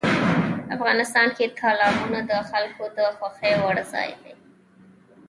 افغانستان 0.75 1.27
کې 1.37 1.45
تالابونه 1.59 2.19
د 2.29 2.31
خلکو 2.49 2.83
د 2.97 2.99
خوښې 3.17 3.51
وړ 3.63 3.77
ځای 3.93 4.09
دی. 4.21 4.33